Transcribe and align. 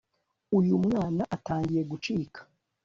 uyu 0.57 0.75
mwana 0.85 1.23
atangiye 1.35 1.81
gucika 1.91 2.39